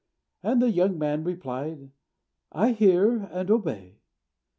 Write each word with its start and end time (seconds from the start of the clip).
And 0.41 0.63
the 0.63 0.71
young 0.71 0.97
man 0.97 1.23
replied, 1.23 1.91
"I 2.51 2.71
hear 2.71 3.19
and 3.31 3.51
obey." 3.51 3.99